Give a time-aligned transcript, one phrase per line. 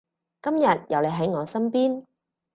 [0.41, 2.07] 今日有你喺我身邊